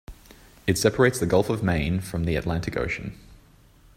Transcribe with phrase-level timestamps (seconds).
[0.65, 3.15] It separates the Gulf of Maine from the Atlantic Ocean.